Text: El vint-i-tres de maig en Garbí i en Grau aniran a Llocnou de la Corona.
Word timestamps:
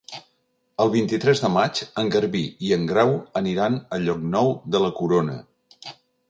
El 0.85 0.91
vint-i-tres 0.93 1.41
de 1.43 1.51
maig 1.57 1.81
en 2.03 2.09
Garbí 2.15 2.41
i 2.69 2.73
en 2.77 2.87
Grau 2.93 3.13
aniran 3.43 3.77
a 3.97 4.01
Llocnou 4.07 4.51
de 4.77 4.83
la 4.87 4.91
Corona. 5.03 5.39